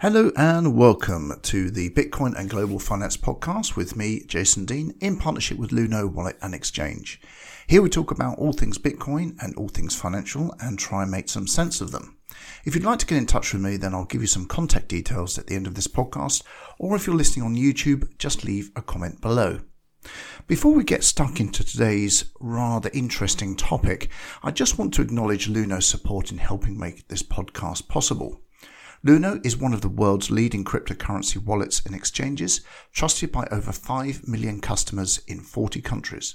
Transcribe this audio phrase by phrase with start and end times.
[0.00, 5.16] Hello and welcome to the Bitcoin and Global Finance podcast with me, Jason Dean, in
[5.16, 7.20] partnership with Luno Wallet and Exchange.
[7.66, 11.28] Here we talk about all things Bitcoin and all things financial and try and make
[11.28, 12.16] some sense of them.
[12.64, 14.86] If you'd like to get in touch with me, then I'll give you some contact
[14.86, 16.44] details at the end of this podcast,
[16.78, 19.62] or if you're listening on YouTube, just leave a comment below.
[20.46, 24.10] Before we get stuck into today's rather interesting topic,
[24.44, 28.40] I just want to acknowledge Luno's support in helping make this podcast possible.
[29.06, 34.26] Luno is one of the world's leading cryptocurrency wallets and exchanges, trusted by over 5
[34.26, 36.34] million customers in 40 countries.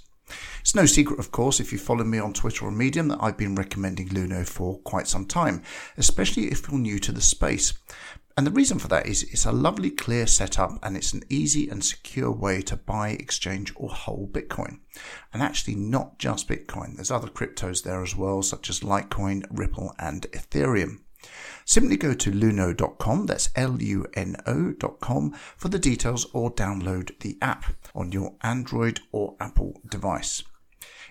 [0.61, 3.35] It's no secret, of course, if you follow me on Twitter or Medium, that I've
[3.35, 5.61] been recommending Luno for quite some time,
[5.97, 7.73] especially if you're new to the space.
[8.37, 11.67] And the reason for that is it's a lovely, clear setup and it's an easy
[11.67, 14.79] and secure way to buy, exchange, or hold Bitcoin.
[15.33, 19.93] And actually, not just Bitcoin, there's other cryptos there as well, such as Litecoin, Ripple,
[19.99, 21.01] and Ethereum.
[21.65, 28.35] Simply go to luno.com, that's L-U-N-O.com, for the details or download the app on your
[28.41, 30.43] Android or Apple device.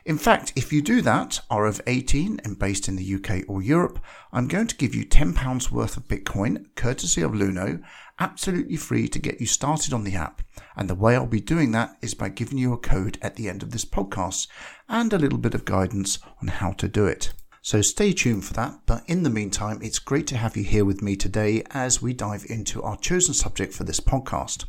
[0.04, 3.62] In fact, if you do that, are of 18 and based in the UK or
[3.62, 4.00] Europe,
[4.32, 7.80] I'm going to give you £10 worth of Bitcoin, courtesy of Luno,
[8.18, 10.42] absolutely free to get you started on the app.
[10.76, 13.48] And the way I'll be doing that is by giving you a code at the
[13.48, 14.48] end of this podcast
[14.88, 17.32] and a little bit of guidance on how to do it.
[17.64, 18.80] So stay tuned for that.
[18.86, 22.12] But in the meantime, it's great to have you here with me today as we
[22.12, 24.64] dive into our chosen subject for this podcast.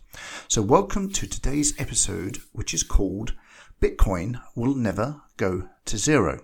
[0.48, 3.34] So welcome to today's episode, which is called
[3.82, 6.44] Bitcoin Will Never Go to Zero.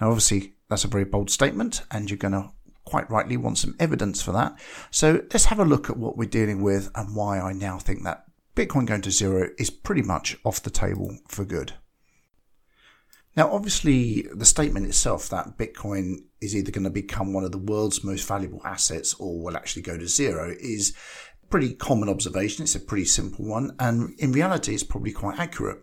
[0.00, 2.52] Now, obviously, that's a very bold statement, and you're going to
[2.86, 4.58] quite rightly want some evidence for that.
[4.90, 8.04] So let's have a look at what we're dealing with and why I now think
[8.04, 8.24] that
[8.56, 11.74] Bitcoin going to zero is pretty much off the table for good.
[13.36, 17.58] Now, obviously, the statement itself that Bitcoin is either going to become one of the
[17.58, 20.94] world's most valuable assets or will actually go to zero is
[21.42, 22.62] a pretty common observation.
[22.62, 23.74] It's a pretty simple one.
[23.80, 25.82] And in reality, it's probably quite accurate.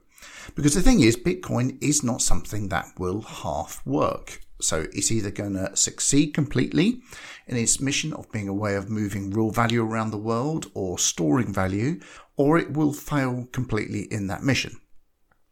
[0.55, 4.39] Because the thing is, Bitcoin is not something that will half work.
[4.61, 7.01] So it's either going to succeed completely
[7.47, 10.99] in its mission of being a way of moving real value around the world or
[10.99, 11.99] storing value,
[12.37, 14.79] or it will fail completely in that mission.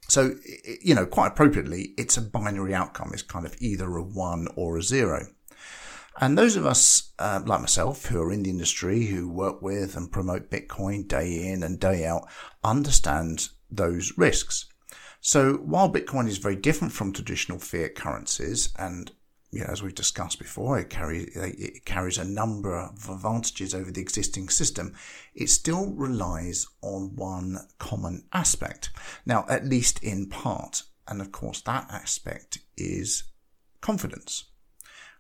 [0.10, 0.36] So,
[0.82, 3.12] you know, quite appropriately, it's a binary outcome.
[3.14, 5.28] It's kind of either a one or a zero.
[6.20, 9.96] And those of us, uh, like myself, who are in the industry, who work with
[9.96, 12.28] and promote Bitcoin day in and day out,
[12.64, 14.66] understand those risks.
[15.22, 19.12] So while Bitcoin is very different from traditional fiat currencies and
[19.52, 23.92] you know, as we've discussed before, it, carry, it carries a number of advantages over
[23.92, 24.94] the existing system.
[25.34, 28.92] It still relies on one common aspect.
[29.26, 30.84] Now, at least in part.
[31.08, 33.24] And of course, that aspect is
[33.82, 34.46] confidence.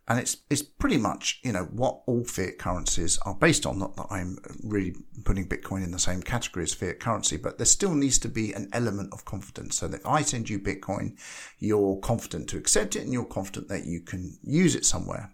[0.09, 3.77] And it's, it's pretty much, you know, what all fiat currencies are based on.
[3.77, 7.65] Not that I'm really putting Bitcoin in the same category as fiat currency, but there
[7.65, 9.77] still needs to be an element of confidence.
[9.77, 11.15] So that if I send you Bitcoin,
[11.59, 15.31] you're confident to accept it and you're confident that you can use it somewhere.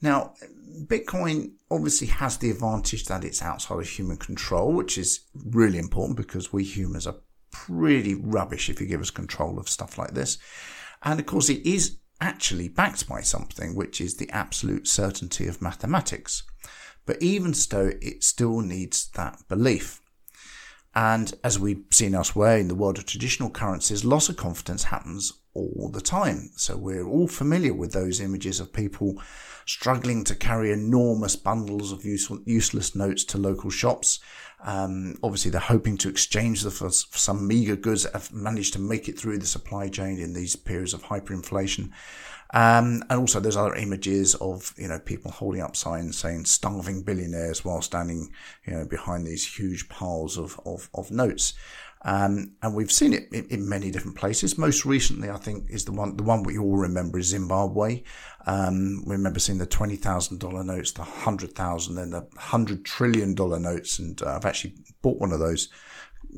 [0.00, 0.32] Now,
[0.86, 6.16] Bitcoin obviously has the advantage that it's outside of human control, which is really important
[6.16, 7.16] because we humans are
[7.50, 10.38] pretty rubbish if you give us control of stuff like this.
[11.02, 15.62] And of course, it is actually backed by something, which is the absolute certainty of
[15.62, 16.42] mathematics.
[17.06, 20.00] But even so, it still needs that belief.
[20.94, 25.32] And as we've seen elsewhere in the world of traditional currencies, loss of confidence happens
[25.54, 26.50] all the time.
[26.56, 29.20] So we're all familiar with those images of people
[29.66, 34.18] struggling to carry enormous bundles of useless notes to local shops.
[34.62, 38.78] Um, obviously, they're hoping to exchange for, for some meager goods that have managed to
[38.78, 41.90] make it through the supply chain in these periods of hyperinflation.
[42.52, 47.02] Um, and also there's other images of, you know, people holding up signs saying starving
[47.02, 48.32] billionaires while standing,
[48.66, 51.54] you know, behind these huge piles of, of, of notes.
[52.02, 54.56] Um, and we've seen it in, in, many different places.
[54.56, 58.02] Most recently, I think, is the one the one we all remember is Zimbabwe.
[58.46, 62.86] Um, we remember seeing the twenty thousand dollar notes, the hundred thousand, then the hundred
[62.86, 65.68] trillion dollar notes, and uh, I've actually bought one of those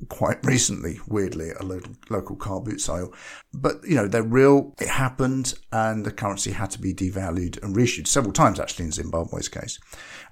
[0.08, 3.12] quite recently, weirdly, at a local, local car boot sale.
[3.52, 4.74] But, you know, they're real.
[4.80, 8.92] It happened and the currency had to be devalued and reissued several times, actually, in
[8.92, 9.78] Zimbabwe's case.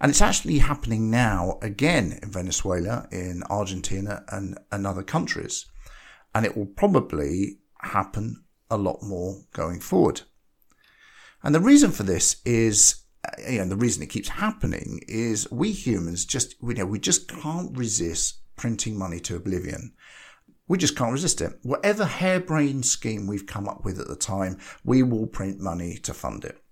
[0.01, 5.67] And it's actually happening now again in Venezuela, in Argentina and, and other countries.
[6.35, 10.23] And it will probably happen a lot more going forward.
[11.43, 13.01] And the reason for this is
[13.47, 17.29] you know, the reason it keeps happening is we humans just, you know, we just
[17.29, 19.95] can't resist printing money to oblivion.
[20.69, 21.59] We just can't resist it.
[21.63, 26.13] Whatever harebrained scheme we've come up with at the time, we will print money to
[26.13, 26.63] fund it.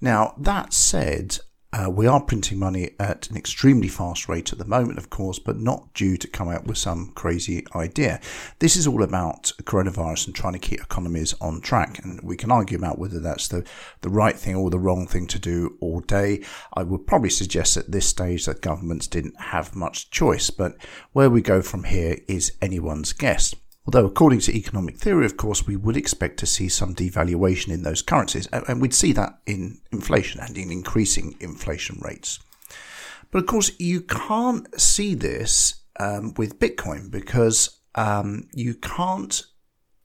[0.00, 1.38] Now, that said,
[1.74, 5.40] Uh, we are printing money at an extremely fast rate at the moment, of course,
[5.40, 8.20] but not due to come out with some crazy idea.
[8.60, 11.98] This is all about coronavirus and trying to keep economies on track.
[12.04, 13.66] And we can argue about whether that's the,
[14.02, 16.44] the right thing or the wrong thing to do all day.
[16.74, 20.76] I would probably suggest at this stage that governments didn't have much choice, but
[21.10, 23.52] where we go from here is anyone's guess.
[23.86, 27.82] Although, according to economic theory, of course, we would expect to see some devaluation in
[27.82, 32.40] those currencies, and we'd see that in inflation and in increasing inflation rates.
[33.30, 39.42] But of course, you can't see this um, with Bitcoin because um, you can't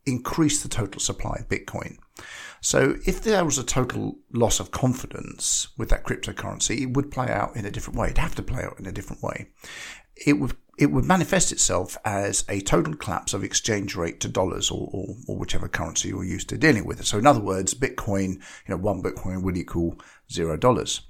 [0.06, 1.98] increase the total supply of Bitcoin.
[2.62, 7.30] So, if there was a total loss of confidence with that cryptocurrency, it would play
[7.30, 8.08] out in a different way.
[8.08, 9.48] It'd have to play out in a different way.
[10.26, 14.72] It would it would manifest itself as a total collapse of exchange rate to dollars
[14.72, 17.06] or, or, or, whichever currency you're used to dealing with.
[17.06, 20.00] So in other words, Bitcoin, you know, one Bitcoin would equal
[20.32, 21.02] zero dollars.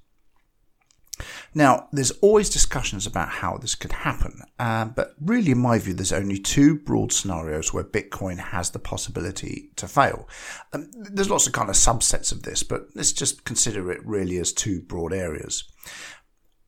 [1.54, 5.94] Now, there's always discussions about how this could happen, uh, but really, in my view,
[5.94, 10.30] there's only two broad scenarios where Bitcoin has the possibility to fail.
[10.72, 14.38] Um, there's lots of kind of subsets of this, but let's just consider it really
[14.38, 15.66] as two broad areas.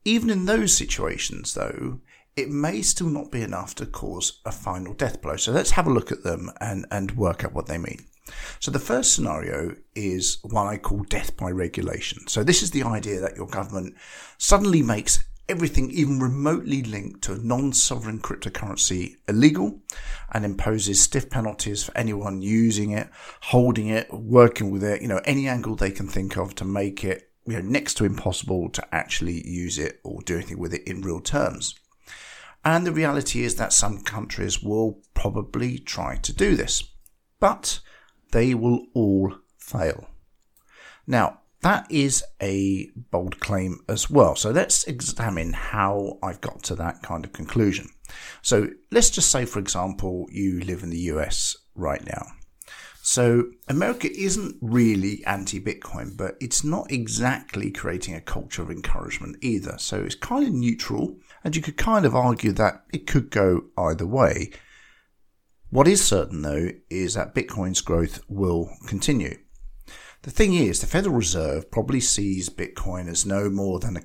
[0.03, 2.01] Even in those situations, though,
[2.35, 5.35] it may still not be enough to cause a final death blow.
[5.35, 8.05] So let's have a look at them and, and work out what they mean.
[8.59, 12.27] So the first scenario is one I call death by regulation.
[12.27, 13.95] So this is the idea that your government
[14.37, 19.81] suddenly makes everything even remotely linked to a non-sovereign cryptocurrency illegal
[20.31, 23.09] and imposes stiff penalties for anyone using it,
[23.41, 27.03] holding it, working with it, you know, any angle they can think of to make
[27.03, 30.87] it you know, next to impossible to actually use it or do anything with it
[30.87, 31.75] in real terms.
[32.63, 36.83] And the reality is that some countries will probably try to do this,
[37.39, 37.79] but
[38.31, 40.07] they will all fail.
[41.07, 44.35] Now, that is a bold claim as well.
[44.35, 47.87] So let's examine how I've got to that kind of conclusion.
[48.41, 52.25] So let's just say, for example, you live in the US right now.
[53.03, 59.75] So America isn't really anti-Bitcoin, but it's not exactly creating a culture of encouragement either.
[59.79, 63.65] So it's kind of neutral, and you could kind of argue that it could go
[63.75, 64.51] either way.
[65.71, 69.37] What is certain though is that Bitcoin's growth will continue.
[70.21, 74.01] The thing is, the Federal Reserve probably sees Bitcoin as no more than a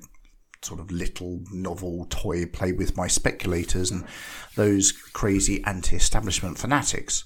[0.63, 4.05] sort of little novel toy play with by speculators and
[4.55, 7.25] those crazy anti-establishment fanatics.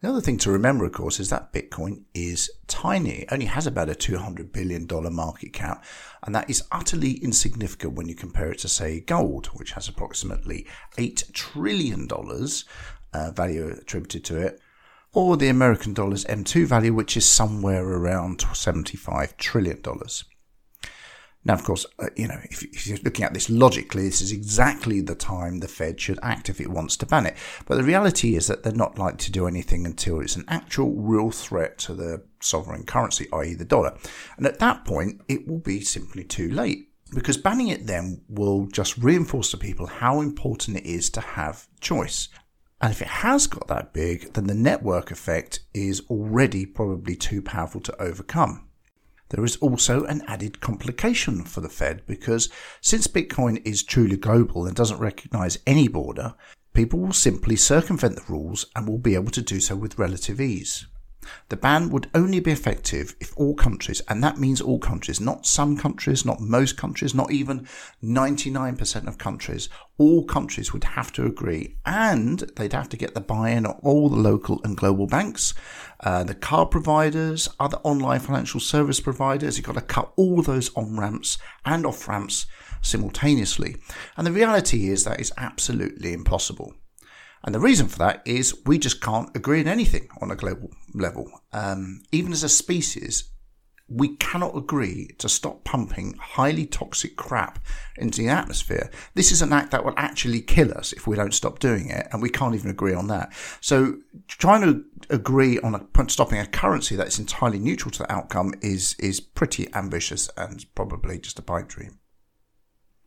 [0.00, 3.22] The other thing to remember, of course, is that Bitcoin is tiny.
[3.22, 5.84] It only has about a $200 billion market cap,
[6.22, 10.66] and that is utterly insignificant when you compare it to, say, gold, which has approximately
[10.96, 12.08] $8 trillion
[13.12, 14.58] uh, value attributed to it,
[15.12, 19.82] or the American dollar's M2 value, which is somewhere around $75 trillion.
[21.44, 24.30] Now, of course, uh, you know, if, if, you're looking at this logically, this is
[24.30, 27.36] exactly the time the Fed should act if it wants to ban it.
[27.66, 30.92] But the reality is that they're not likely to do anything until it's an actual
[30.94, 33.54] real threat to the sovereign currency, i.e.
[33.54, 33.96] the dollar.
[34.36, 36.88] And at that point, it will be simply too late.
[37.14, 41.66] Because banning it then will just reinforce to people how important it is to have
[41.80, 42.28] choice.
[42.82, 47.42] And if it has got that big, then the network effect is already probably too
[47.42, 48.69] powerful to overcome.
[49.30, 52.48] There is also an added complication for the Fed because
[52.80, 56.34] since Bitcoin is truly global and doesn't recognize any border,
[56.74, 60.40] people will simply circumvent the rules and will be able to do so with relative
[60.40, 60.86] ease.
[61.48, 65.46] The ban would only be effective if all countries, and that means all countries, not
[65.46, 67.66] some countries, not most countries, not even
[68.02, 73.20] 99% of countries, all countries would have to agree and they'd have to get the
[73.20, 75.52] buy-in of all the local and global banks,
[76.00, 79.58] uh, the card providers, other online financial service providers.
[79.58, 81.36] You've got to cut all those on-ramps
[81.66, 82.46] and off-ramps
[82.80, 83.76] simultaneously.
[84.16, 86.72] And the reality is that is absolutely impossible.
[87.42, 90.70] And the reason for that is we just can't agree on anything on a global
[90.94, 91.30] level.
[91.52, 93.30] Um, even as a species,
[93.90, 97.58] we cannot agree to stop pumping highly toxic crap
[97.96, 98.88] into the atmosphere.
[99.14, 102.06] This is an act that will actually kill us if we don't stop doing it,
[102.12, 103.32] and we can't even agree on that.
[103.60, 103.96] So,
[104.28, 108.54] trying to agree on a, stopping a currency that is entirely neutral to the outcome
[108.62, 111.98] is is pretty ambitious and probably just a pipe dream.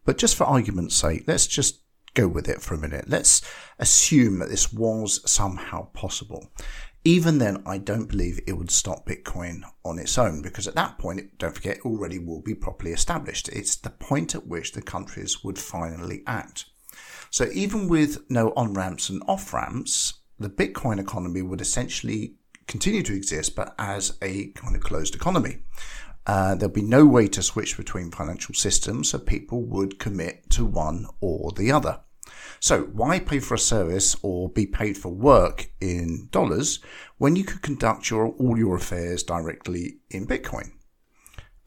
[0.05, 1.82] But just for argument's sake, let's just
[2.13, 3.05] go with it for a minute.
[3.07, 3.41] Let's
[3.79, 6.51] assume that this was somehow possible.
[7.05, 10.97] Even then, I don't believe it would stop Bitcoin on its own because at that
[10.97, 13.49] point, don't forget, it already will be properly established.
[13.49, 16.65] It's the point at which the countries would finally act.
[17.29, 22.35] So even with no on ramps and off ramps, the Bitcoin economy would essentially
[22.67, 25.59] continue to exist, but as a kind of closed economy.
[26.25, 30.65] Uh, there'll be no way to switch between financial systems, so people would commit to
[30.65, 31.99] one or the other.
[32.59, 36.79] So why pay for a service or be paid for work in dollars
[37.17, 40.71] when you could conduct your, all your affairs directly in Bitcoin?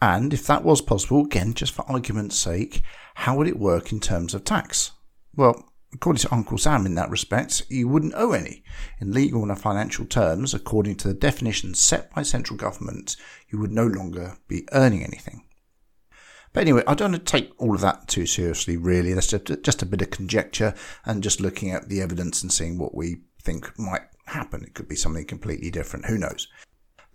[0.01, 2.83] And if that was possible, again, just for argument's sake,
[3.15, 4.93] how would it work in terms of tax?
[5.35, 8.63] Well, according to Uncle Sam in that respect, you wouldn't owe any.
[9.01, 13.17] In legal and financial terms, according to the definitions set by central government,
[13.49, 15.45] you would no longer be earning anything.
[16.53, 19.15] But anyway, I don't want to take all of that too seriously, really.
[19.15, 20.75] That's just, just a bit of conjecture
[21.07, 24.65] and just looking at the evidence and seeing what we think might happen.
[24.65, 26.07] It could be something completely different.
[26.07, 26.47] Who knows?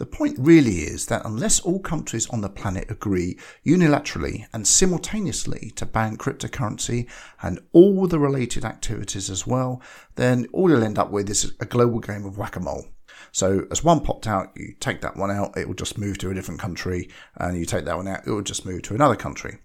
[0.02, 5.74] The point really is that unless all countries on the planet agree unilaterally and simultaneously
[5.76, 7.08] to ban cryptocurrency
[7.44, 9.80] and all the related activities as well,
[10.16, 12.88] then all you'll end up with is a global game of whack-a-mole.
[13.32, 16.32] So as one popped out, you take that one out, it will just move to
[16.32, 19.16] a different country, and you take that one out, it will just move to another
[19.16, 19.60] country.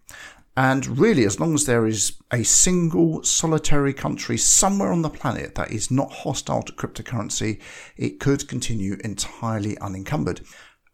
[0.57, 5.55] And really, as long as there is a single solitary country somewhere on the planet
[5.55, 7.61] that is not hostile to cryptocurrency,
[7.97, 10.41] it could continue entirely unencumbered.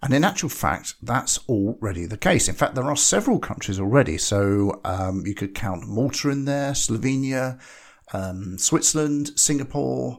[0.02, 2.48] And in actual fact, that's already the case.
[2.48, 4.18] In fact, there are several countries already.
[4.18, 7.60] So um, you could count Malta in there, Slovenia,
[8.12, 10.18] um, Switzerland, Singapore,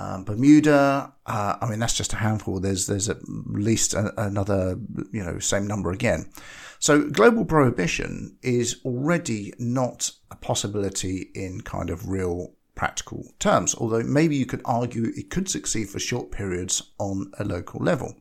[0.00, 2.58] um, Bermuda, uh, I mean that's just a handful.
[2.58, 4.78] There's there's at least a, another
[5.12, 6.30] you know same number again.
[6.78, 13.74] So global prohibition is already not a possibility in kind of real practical terms.
[13.74, 18.14] Although maybe you could argue it could succeed for short periods on a local level.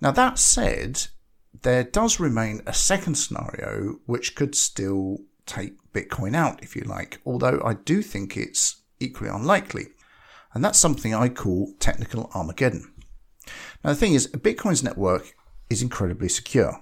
[0.00, 1.08] Now that said,
[1.62, 7.20] there does remain a second scenario which could still take Bitcoin out, if you like.
[7.26, 9.88] Although I do think it's equally unlikely.
[10.56, 12.90] And that's something I call technical Armageddon.
[13.84, 15.34] Now, the thing is, Bitcoin's network
[15.68, 16.80] is incredibly secure.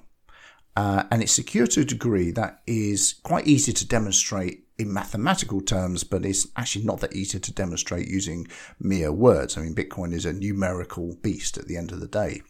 [0.76, 5.60] Uh, and it's secure to a degree that is quite easy to demonstrate in mathematical
[5.60, 8.46] terms, but it's actually not that easy to demonstrate using
[8.78, 9.58] mere words.
[9.58, 12.42] I mean, Bitcoin is a numerical beast at the end of the day.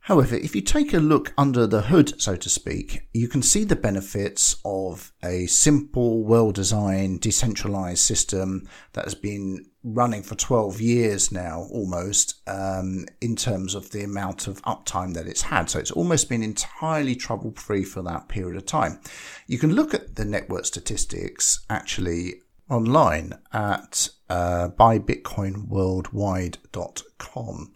[0.00, 3.64] However, if you take a look under the hood, so to speak, you can see
[3.64, 10.78] the benefits of a simple, well designed, decentralized system that has been running for 12
[10.80, 15.68] years now, almost, um, in terms of the amount of uptime that it's had.
[15.70, 19.00] So it's almost been entirely trouble free for that period of time.
[19.46, 27.72] You can look at the network statistics actually online at uh, buybitcoinworldwide.com.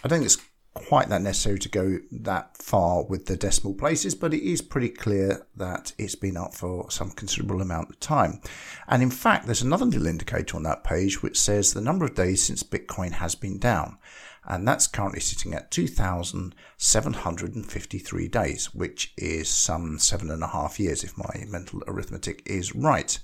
[0.02, 0.42] I don't think it's
[0.74, 4.88] quite that necessary to go that far with the decimal places, but it is pretty
[4.88, 8.40] clear that it's been up for some considerable amount of time.
[8.86, 12.14] And in fact, there's another little indicator on that page which says the number of
[12.14, 13.98] days since Bitcoin has been down.
[14.44, 21.04] And that's currently sitting at 2,753 days, which is some seven and a half years
[21.04, 23.18] if my mental arithmetic is right.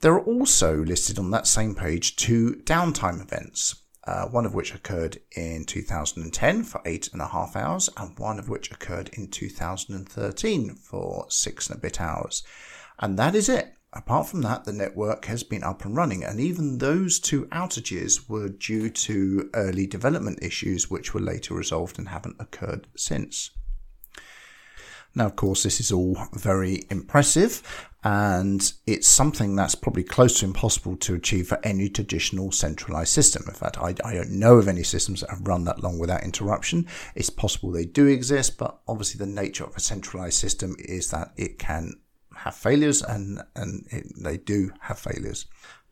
[0.00, 4.74] There are also listed on that same page two downtime events uh, one of which
[4.74, 9.28] occurred in 2010 for eight and a half hours, and one of which occurred in
[9.28, 12.42] 2013 for six and a bit hours.
[12.98, 13.74] And that is it.
[13.92, 18.28] Apart from that, the network has been up and running, and even those two outages
[18.28, 23.50] were due to early development issues, which were later resolved and haven't occurred since.
[25.14, 30.46] Now, of course, this is all very impressive and it's something that's probably close to
[30.46, 33.44] impossible to achieve for any traditional centralized system.
[33.46, 36.22] In fact, I, I, don't know of any systems that have run that long without
[36.22, 36.86] interruption.
[37.14, 41.32] It's possible they do exist, but obviously the nature of a centralized system is that
[41.36, 42.00] it can
[42.36, 45.44] have failures and, and it, they do have failures.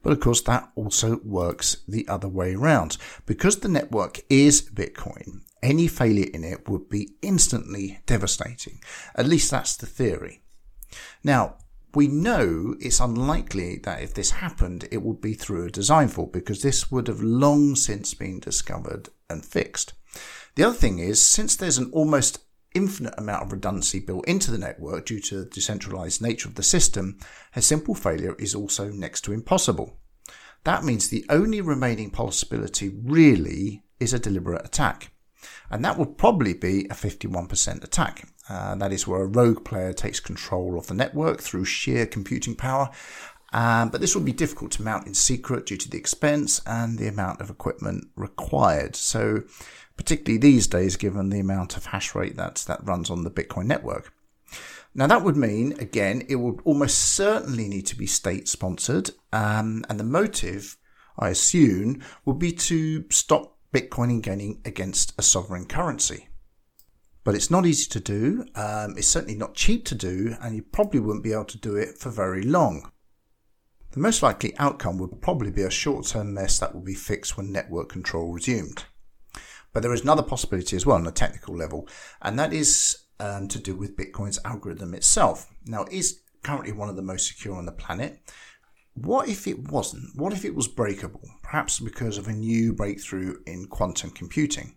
[0.02, 2.96] But of course, that also works the other way around.
[3.26, 8.80] Because the network is Bitcoin, any failure in it would be instantly devastating.
[9.14, 10.40] At least that's the theory.
[11.22, 11.56] Now,
[11.94, 16.32] we know it's unlikely that if this happened, it would be through a design fault
[16.32, 19.94] because this would have long since been discovered and fixed.
[20.54, 22.40] The other thing is, since there's an almost
[22.74, 26.62] infinite amount of redundancy built into the network due to the decentralized nature of the
[26.62, 27.18] system,
[27.56, 29.98] a simple failure is also next to impossible.
[30.64, 35.12] That means the only remaining possibility really is a deliberate attack.
[35.70, 38.28] And that would probably be a 51% attack.
[38.48, 42.54] Uh, that is where a rogue player takes control of the network through sheer computing
[42.56, 42.90] power
[43.52, 46.98] Um, but this would be difficult to mount in secret due to the expense and
[46.98, 48.94] the amount of equipment required.
[48.94, 49.42] So,
[49.96, 53.66] particularly these days, given the amount of hash rate that, that runs on the Bitcoin
[53.66, 54.12] network.
[54.94, 59.10] Now, that would mean, again, it would almost certainly need to be state sponsored.
[59.32, 60.76] Um, and the motive,
[61.18, 66.28] I assume, would be to stop Bitcoin gaining against a sovereign currency.
[67.24, 70.62] But it's not easy to do, um, it's certainly not cheap to do, and you
[70.62, 72.90] probably wouldn't be able to do it for very long.
[73.90, 77.36] The most likely outcome would probably be a short term mess that will be fixed
[77.36, 78.84] when network control resumed.
[79.72, 81.88] But there is another possibility as well on a technical level,
[82.22, 85.46] and that is um, to do with Bitcoin's algorithm itself.
[85.64, 88.20] Now, it is currently one of the most secure on the planet.
[88.94, 90.16] What if it wasn't?
[90.16, 91.28] What if it was breakable?
[91.42, 94.76] Perhaps because of a new breakthrough in quantum computing.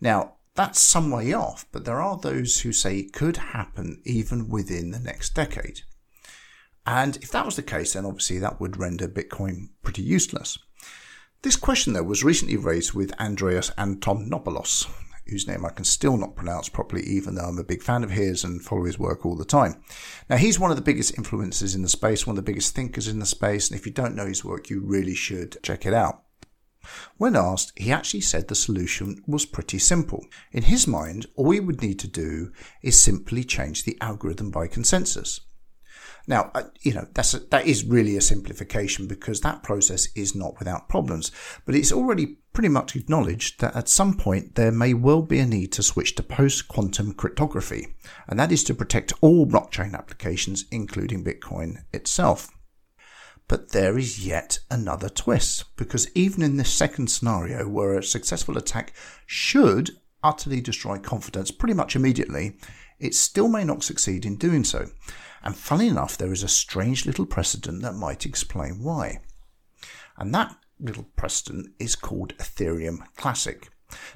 [0.00, 4.48] Now, that's some way off, but there are those who say it could happen even
[4.48, 5.82] within the next decade.
[6.86, 10.58] And if that was the case, then obviously that would render Bitcoin pretty useless.
[11.42, 14.86] This question, though, was recently raised with Andreas Antonopoulos,
[15.26, 18.10] whose name I can still not pronounce properly, even though I'm a big fan of
[18.10, 19.82] his and follow his work all the time.
[20.28, 23.08] Now, he's one of the biggest influences in the space, one of the biggest thinkers
[23.08, 25.94] in the space, and if you don't know his work, you really should check it
[25.94, 26.24] out.
[27.16, 30.24] When asked, he actually said the solution was pretty simple.
[30.52, 34.66] In his mind, all we would need to do is simply change the algorithm by
[34.66, 35.40] consensus.
[36.26, 40.34] Now, uh, you know, that's a, that is really a simplification because that process is
[40.34, 41.32] not without problems,
[41.64, 45.46] but it's already pretty much acknowledged that at some point there may well be a
[45.46, 47.94] need to switch to post-quantum cryptography,
[48.28, 52.50] and that is to protect all blockchain applications, including Bitcoin itself.
[53.50, 58.56] But there is yet another twist, because even in this second scenario, where a successful
[58.56, 58.92] attack
[59.26, 59.90] should
[60.22, 62.58] utterly destroy confidence pretty much immediately,
[63.00, 64.90] it still may not succeed in doing so.
[65.42, 69.20] And funny enough, there is a strange little precedent that might explain why.
[70.16, 73.68] And that little precedent is called Ethereum Classic.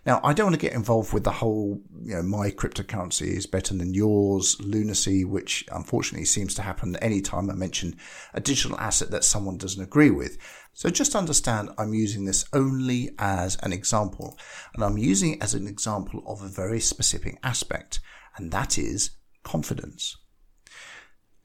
[0.07, 3.47] Now, I don't want to get involved with the whole, you know, my cryptocurrency is
[3.47, 7.97] better than yours lunacy, which unfortunately seems to happen any time I mention
[8.33, 10.38] a digital asset that someone doesn't agree with.
[10.72, 14.38] So just understand I'm using this only as an example,
[14.75, 18.01] and I'm using it as an example of a very specific aspect,
[18.37, 19.11] and that is
[19.42, 20.16] confidence.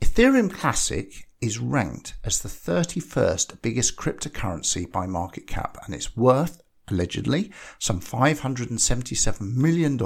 [0.02, 6.62] Ethereum Classic is ranked as the 31st biggest cryptocurrency by market cap and it's worth
[6.92, 10.00] allegedly some $577 million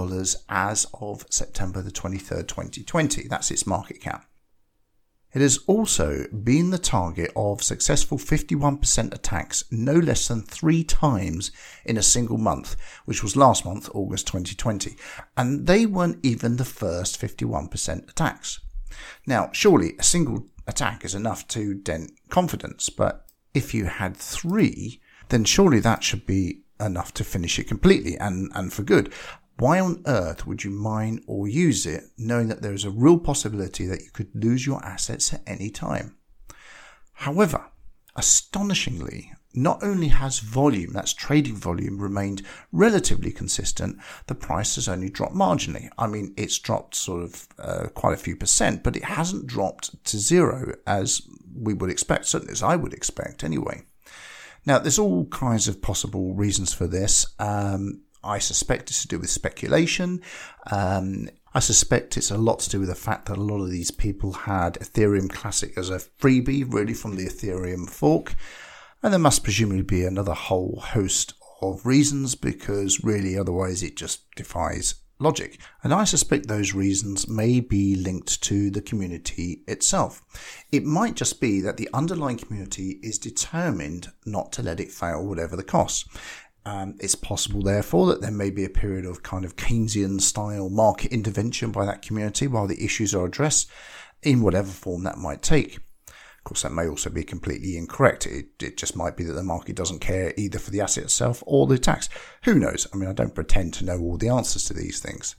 [0.50, 3.28] as of September the 23rd, 2020.
[3.28, 4.26] That's its market cap.
[5.34, 11.52] It has also been the target of successful 51% attacks no less than three times
[11.86, 14.96] in a single month, which was last month, August 2020.
[15.36, 18.60] And they weren't even the first 51% attacks.
[19.26, 25.02] Now, surely a single attack is enough to dent confidence, but if you had three,
[25.30, 29.12] then surely that should be enough to finish it completely and, and for good.
[29.60, 33.19] Why on earth would you mine or use it knowing that there is a real
[33.19, 36.17] possibility that you could lose your assets at any time?
[37.13, 37.67] However,
[38.15, 42.41] astonishingly, not only has volume, that's trading volume, remained
[42.72, 45.89] relatively consistent, the price has only dropped marginally.
[45.98, 50.04] I mean, it's dropped sort of uh, quite a few percent, but it hasn't dropped
[50.06, 51.22] to zero as
[51.56, 53.84] we would expect, certainly as I would expect anyway.
[54.65, 57.26] Now, there's all kinds of possible reasons for this.
[57.39, 60.21] Um, I suspect it's to do with speculation.
[60.71, 63.69] Um, I suspect it's a lot to do with the fact that a lot of
[63.69, 68.36] these people had Ethereum Classic as a freebie, really from the Ethereum fork.
[69.04, 74.34] And there must presumably be another whole host of reasons because really otherwise it just
[74.36, 75.59] defies logic.
[75.83, 80.21] And I suspect those reasons may be linked to the community itself.
[80.71, 85.25] It might just be that the underlying community is determined not to let it fail,
[85.25, 86.07] whatever the cost.
[86.65, 90.69] Um, it's possible, therefore, that there may be a period of kind of Keynesian style
[90.69, 93.69] market intervention by that community while the issues are addressed
[94.21, 95.79] in whatever form that might take.
[96.43, 98.27] Of course, that may also be completely incorrect.
[98.27, 101.41] It, it just might be that the market doesn't care either for the asset itself
[101.47, 102.10] or the tax.
[102.43, 102.86] Who knows?
[102.93, 105.38] I mean, I don't pretend to know all the answers to these things.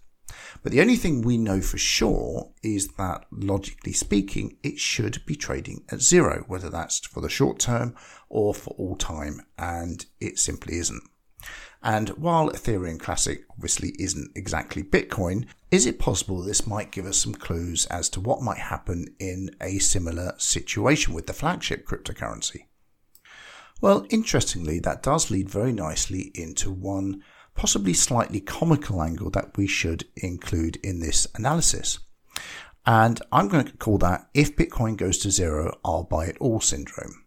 [0.62, 5.36] But the only thing we know for sure is that, logically speaking, it should be
[5.36, 7.94] trading at zero, whether that's for the short term
[8.30, 11.02] or for all time, and it simply isn't.
[11.84, 17.18] And while Ethereum Classic obviously isn't exactly Bitcoin, is it possible this might give us
[17.18, 22.68] some clues as to what might happen in a similar situation with the flagship cryptocurrency?
[23.82, 27.22] Well, interestingly, that does lead very nicely into one
[27.54, 31.98] possibly slightly comical angle that we should include in this analysis.
[32.86, 36.60] And I'm going to call that if Bitcoin goes to zero, I'll buy it all
[36.60, 37.24] syndrome.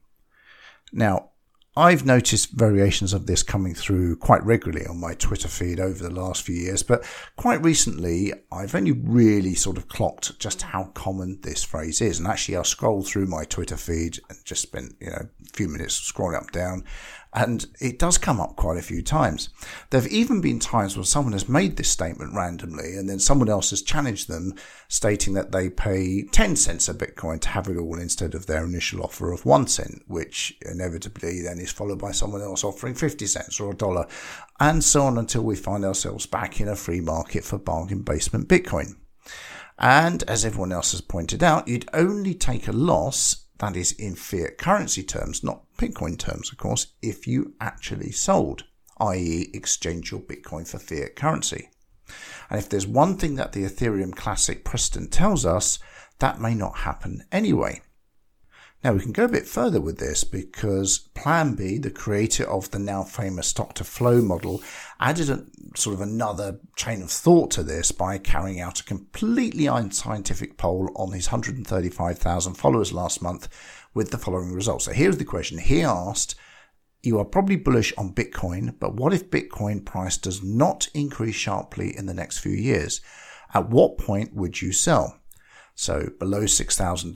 [0.91, 1.29] Now,
[1.77, 6.09] I've noticed variations of this coming through quite regularly on my Twitter feed over the
[6.09, 11.39] last few years, but quite recently I've only really sort of clocked just how common
[11.43, 12.17] this phrase is.
[12.17, 15.67] And actually, I scrolled through my Twitter feed and just spent, you know, a few
[15.67, 16.83] minutes scrolling up down
[17.33, 19.49] and it does come up quite a few times.
[19.89, 23.49] There have even been times when someone has made this statement randomly and then someone
[23.49, 24.53] else has challenged them,
[24.87, 28.63] stating that they pay 10 cents a Bitcoin to have it all instead of their
[28.65, 33.25] initial offer of 1 cent, which inevitably then is followed by someone else offering 50
[33.25, 34.07] cents or a dollar,
[34.59, 38.47] and so on until we find ourselves back in a free market for bargain basement
[38.47, 38.95] Bitcoin.
[39.79, 44.15] And as everyone else has pointed out, you'd only take a loss that is in
[44.15, 48.63] fiat currency terms, not Bitcoin terms, of course, if you actually sold,
[48.99, 51.69] i.e., exchange your Bitcoin for fiat currency.
[52.49, 55.79] And if there's one thing that the Ethereum Classic precedent tells us,
[56.19, 57.81] that may not happen anyway.
[58.83, 62.69] Now we can go a bit further with this because Plan B, the creator of
[62.69, 64.61] the now famous stock to flow model,
[64.99, 69.65] added a, sort of another chain of thought to this by carrying out a completely
[69.65, 73.49] unscientific poll on his 135,000 followers last month
[73.95, 74.85] with the following results.
[74.85, 75.57] So here's the question.
[75.57, 76.35] He asked,
[77.01, 81.97] you are probably bullish on Bitcoin, but what if Bitcoin price does not increase sharply
[81.97, 83.01] in the next few years?
[83.53, 85.19] At what point would you sell?
[85.79, 87.13] So below $6,000,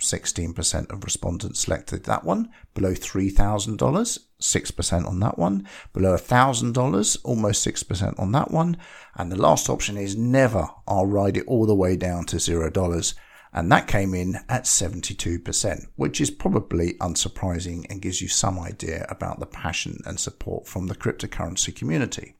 [0.00, 2.48] 16% of respondents selected that one.
[2.72, 5.68] Below $3,000, 6% on that one.
[5.92, 8.76] Below $1,000, almost 6% on that one.
[9.16, 10.68] And the last option is never.
[10.86, 13.14] I'll ride it all the way down to $0.
[13.52, 19.06] And that came in at 72%, which is probably unsurprising and gives you some idea
[19.08, 22.36] about the passion and support from the cryptocurrency community.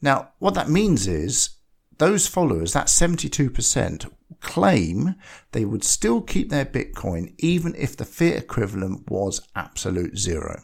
[0.00, 1.55] Now, what that means is
[1.98, 5.14] those followers, that 72%, claim
[5.52, 10.62] they would still keep their Bitcoin even if the fiat equivalent was absolute zero.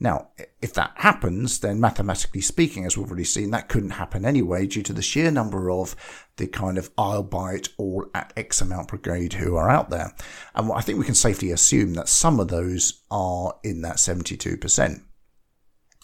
[0.00, 0.28] Now,
[0.60, 4.82] if that happens, then mathematically speaking, as we've already seen, that couldn't happen anyway due
[4.82, 5.94] to the sheer number of
[6.36, 10.12] the kind of I'll buy it all at X amount brigade who are out there.
[10.54, 15.02] And I think we can safely assume that some of those are in that 72%.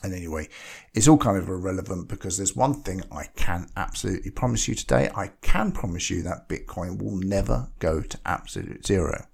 [0.02, 0.48] And anyway,
[0.94, 5.10] it's all kind of irrelevant because there's one thing I can absolutely promise you today.
[5.14, 9.26] I can promise you that Bitcoin will never go to absolute zero.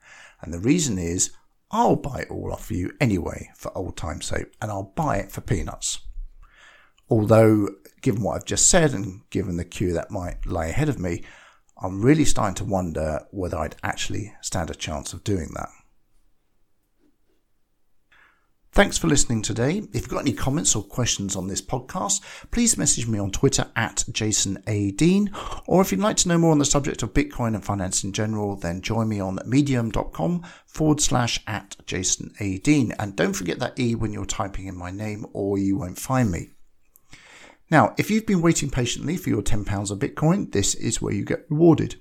[0.43, 1.31] And the reason is
[1.71, 5.33] I'll buy it all off you anyway for old time's sake and I'll buy it
[5.33, 6.01] for peanuts.
[7.09, 7.69] Although,
[8.03, 11.23] given what I've just said and given the queue that might lie ahead of me,
[11.81, 15.69] I'm really starting to wonder whether I'd actually stand a chance of doing that.
[18.77, 19.79] Thanks for listening today.
[19.95, 23.71] If you've got any comments or questions on this podcast, please message me on Twitter
[23.75, 24.91] at Jason A.
[24.91, 25.31] Dean.
[25.67, 28.13] Or if you'd like to know more on the subject of Bitcoin and finance in
[28.13, 32.59] general, then join me on medium.com forward slash at Jason A.
[32.59, 32.93] Dean.
[32.99, 36.31] And don't forget that E when you're typing in my name or you won't find
[36.31, 36.51] me.
[37.71, 41.25] Now, if you've been waiting patiently for your £10 of Bitcoin, this is where you
[41.25, 41.99] get rewarded.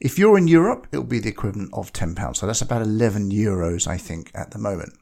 [0.00, 2.36] If you're in Europe, it'll be the equivalent of £10.
[2.36, 4.98] So that's about 11 euros, I think, at the moment.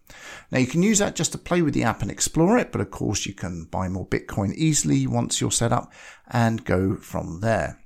[0.51, 2.81] Now you can use that just to play with the app and explore it, but
[2.81, 5.92] of course you can buy more Bitcoin easily once you're set up
[6.29, 7.79] and go from there.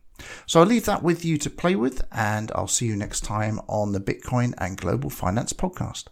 [0.47, 3.61] So I'll leave that with you to play with, and I'll see you next time
[3.69, 6.07] on the Bitcoin and Global Finance podcast.